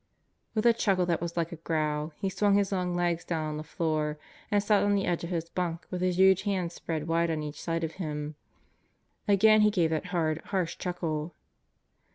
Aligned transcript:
With 0.55 0.65
a 0.65 0.73
chuckle 0.73 1.05
that 1.05 1.21
was 1.21 1.37
like 1.37 1.51
a 1.51 1.57
growl 1.57 2.11
he 2.15 2.27
swung 2.27 2.55
his 2.55 2.71
long 2.71 2.95
legs 2.95 3.23
down 3.23 3.43
on 3.45 3.57
the 3.57 3.63
floor 3.63 4.17
and 4.49 4.63
sat 4.63 4.81
on 4.83 4.95
the 4.95 5.05
edge 5.05 5.23
of 5.23 5.29
his 5.29 5.47
bunk 5.51 5.85
with 5.91 6.01
his 6.01 6.17
huge 6.17 6.41
hands 6.41 6.73
spread 6.73 7.07
wide 7.07 7.29
on 7.29 7.43
each 7.43 7.61
side 7.61 7.83
of 7.83 7.91
him. 8.01 8.33
Again 9.27 9.61
he 9.61 9.69
gave 9.69 9.91
that 9.91 10.07
hard, 10.07 10.39
harsh 10.45 10.75
chuckle. 10.79 11.35